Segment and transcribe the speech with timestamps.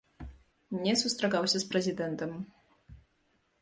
[0.85, 2.31] Не сустракаўся з прэзідэнтам.